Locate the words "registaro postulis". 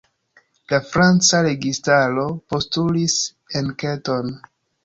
1.49-3.19